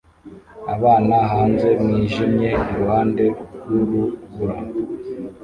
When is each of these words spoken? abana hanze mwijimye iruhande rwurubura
abana 0.75 1.15
hanze 1.31 1.67
mwijimye 1.81 2.49
iruhande 2.71 3.25
rwurubura 3.59 4.57